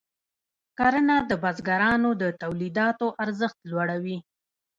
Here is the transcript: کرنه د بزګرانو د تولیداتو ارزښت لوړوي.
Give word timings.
کرنه 0.77 1.17
د 1.29 1.31
بزګرانو 1.43 2.09
د 2.21 2.23
تولیداتو 2.41 3.07
ارزښت 3.23 3.59
لوړوي. 3.71 4.17